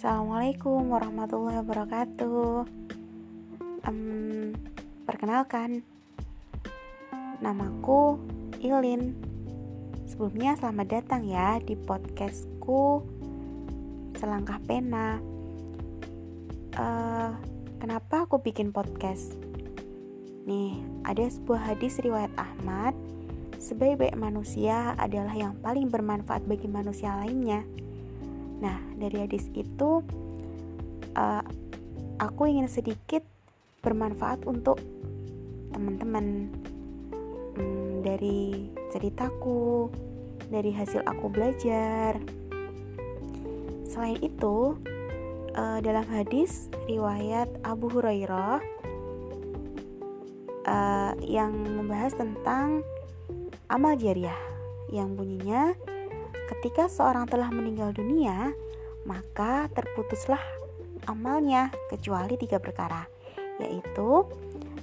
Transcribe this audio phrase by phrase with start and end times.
[0.00, 2.64] Assalamualaikum warahmatullahi wabarakatuh.
[3.84, 4.56] Um,
[5.04, 5.84] perkenalkan,
[7.44, 8.16] namaku
[8.64, 9.12] Ilin.
[10.08, 13.04] Sebelumnya selamat datang ya di podcastku
[14.16, 15.20] Selangkah Pena.
[16.80, 17.36] Uh,
[17.76, 19.36] kenapa aku bikin podcast?
[20.48, 22.96] Nih, ada sebuah hadis riwayat Ahmad.
[23.60, 27.68] Sebaik-baik manusia adalah yang paling bermanfaat bagi manusia lainnya.
[28.60, 30.04] Nah, dari hadis itu
[31.16, 31.42] uh,
[32.20, 33.24] aku ingin sedikit
[33.80, 34.76] bermanfaat untuk
[35.72, 36.52] teman-teman
[37.56, 39.88] hmm, dari ceritaku,
[40.52, 42.20] dari hasil aku belajar.
[43.88, 44.76] Selain itu,
[45.56, 48.60] uh, dalam hadis riwayat Abu Hurairah
[50.68, 52.84] uh, yang membahas tentang
[53.70, 54.36] amal jariah
[54.90, 55.74] yang bunyinya
[56.50, 58.50] Ketika seorang telah meninggal dunia,
[59.06, 60.42] maka terputuslah
[61.06, 63.06] amalnya kecuali tiga perkara,
[63.62, 64.26] yaitu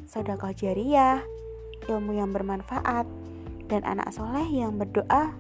[0.08, 1.20] sedekah jariah,
[1.92, 3.04] ilmu yang bermanfaat,
[3.68, 5.36] dan anak soleh yang berdoa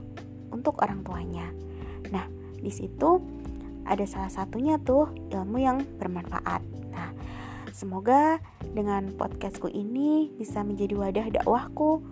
[0.51, 1.47] untuk orang tuanya.
[2.11, 2.27] Nah,
[2.59, 3.23] di situ
[3.87, 6.59] ada salah satunya tuh ilmu yang bermanfaat.
[6.91, 7.15] Nah,
[7.71, 8.43] semoga
[8.75, 12.03] dengan podcastku ini bisa menjadi wadah dakwahku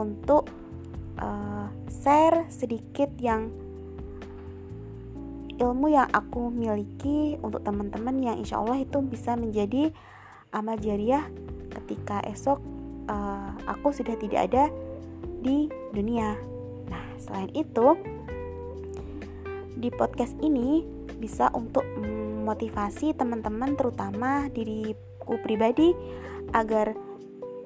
[0.00, 0.48] untuk
[1.24, 3.48] uh, share sedikit yang
[5.56, 9.94] ilmu yang aku miliki untuk teman-teman yang insya Allah itu bisa menjadi
[10.50, 11.24] amal jariah
[11.80, 12.58] ketika esok
[13.08, 14.64] uh, aku sudah tidak ada
[15.40, 16.34] di dunia.
[16.90, 17.94] Nah, selain itu
[19.78, 20.82] di podcast ini
[21.18, 25.94] bisa untuk memotivasi teman-teman terutama diriku pribadi
[26.52, 26.92] agar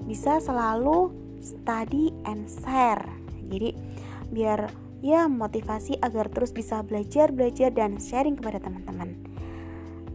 [0.05, 1.11] bisa selalu
[1.43, 3.18] study and share
[3.49, 3.75] jadi
[4.29, 9.19] biar ya motivasi agar terus bisa belajar belajar dan sharing kepada teman-teman.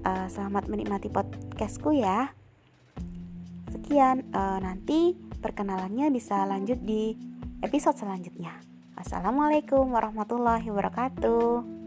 [0.03, 2.35] Uh, selamat menikmati podcastku ya.
[3.71, 7.15] Sekian uh, nanti perkenalannya bisa lanjut di
[7.63, 8.55] episode selanjutnya.
[8.93, 11.82] Assalamualaikum warahmatullahi wabarakatuh